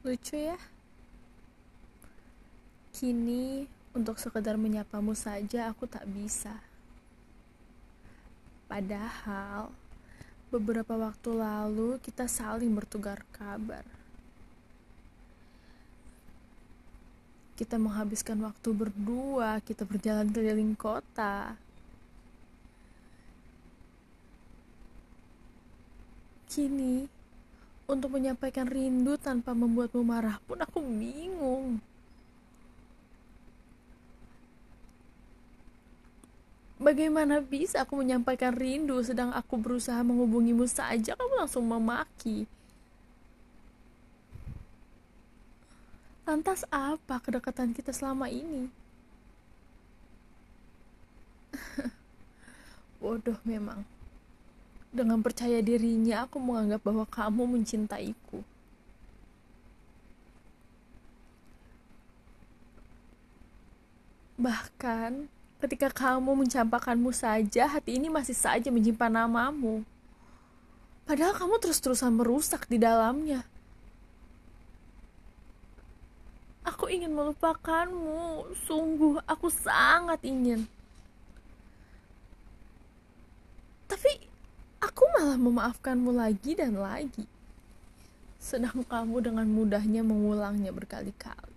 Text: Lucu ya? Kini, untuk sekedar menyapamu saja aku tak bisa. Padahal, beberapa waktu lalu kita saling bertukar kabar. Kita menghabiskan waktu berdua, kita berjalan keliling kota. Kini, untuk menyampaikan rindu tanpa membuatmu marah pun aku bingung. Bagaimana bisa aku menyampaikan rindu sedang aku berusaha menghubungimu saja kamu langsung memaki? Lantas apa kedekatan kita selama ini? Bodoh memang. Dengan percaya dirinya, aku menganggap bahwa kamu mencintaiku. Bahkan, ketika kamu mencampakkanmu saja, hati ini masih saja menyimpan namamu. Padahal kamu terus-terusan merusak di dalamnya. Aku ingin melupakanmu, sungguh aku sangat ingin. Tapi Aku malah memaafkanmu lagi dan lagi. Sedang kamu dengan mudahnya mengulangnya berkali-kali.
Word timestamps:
Lucu 0.00 0.32
ya? 0.32 0.56
Kini, 2.96 3.68
untuk 3.92 4.16
sekedar 4.16 4.56
menyapamu 4.56 5.12
saja 5.12 5.68
aku 5.68 5.84
tak 5.84 6.08
bisa. 6.08 6.56
Padahal, 8.64 9.68
beberapa 10.48 10.96
waktu 10.96 11.36
lalu 11.36 12.00
kita 12.00 12.24
saling 12.24 12.72
bertukar 12.72 13.20
kabar. 13.28 13.84
Kita 17.60 17.76
menghabiskan 17.76 18.40
waktu 18.40 18.72
berdua, 18.72 19.60
kita 19.60 19.84
berjalan 19.84 20.32
keliling 20.32 20.72
kota. 20.80 21.60
Kini, 26.48 27.19
untuk 27.90 28.14
menyampaikan 28.14 28.70
rindu 28.70 29.18
tanpa 29.18 29.50
membuatmu 29.50 30.06
marah 30.06 30.38
pun 30.46 30.62
aku 30.62 30.78
bingung. 30.78 31.82
Bagaimana 36.80 37.44
bisa 37.44 37.84
aku 37.84 38.00
menyampaikan 38.00 38.56
rindu 38.56 39.04
sedang 39.04 39.36
aku 39.36 39.60
berusaha 39.60 40.00
menghubungimu 40.00 40.64
saja 40.64 41.12
kamu 41.12 41.44
langsung 41.44 41.68
memaki? 41.68 42.48
Lantas 46.24 46.64
apa 46.72 47.20
kedekatan 47.20 47.76
kita 47.76 47.92
selama 47.92 48.32
ini? 48.32 48.72
Bodoh 53.02 53.36
memang. 53.44 53.99
Dengan 54.90 55.22
percaya 55.22 55.62
dirinya, 55.62 56.26
aku 56.26 56.42
menganggap 56.42 56.82
bahwa 56.82 57.06
kamu 57.06 57.42
mencintaiku. 57.46 58.42
Bahkan, 64.34 65.30
ketika 65.62 65.94
kamu 65.94 66.42
mencampakkanmu 66.42 67.14
saja, 67.14 67.70
hati 67.70 68.02
ini 68.02 68.10
masih 68.10 68.34
saja 68.34 68.66
menyimpan 68.74 69.14
namamu. 69.14 69.86
Padahal 71.06 71.38
kamu 71.38 71.62
terus-terusan 71.62 72.10
merusak 72.10 72.66
di 72.66 72.82
dalamnya. 72.82 73.46
Aku 76.66 76.90
ingin 76.90 77.14
melupakanmu, 77.14 78.50
sungguh 78.66 79.22
aku 79.22 79.54
sangat 79.54 80.18
ingin. 80.26 80.66
Tapi 83.86 84.30
Aku 84.80 85.04
malah 85.20 85.36
memaafkanmu 85.36 86.16
lagi 86.16 86.56
dan 86.56 86.80
lagi. 86.80 87.28
Sedang 88.40 88.80
kamu 88.88 89.20
dengan 89.20 89.44
mudahnya 89.52 90.00
mengulangnya 90.00 90.72
berkali-kali. 90.72 91.49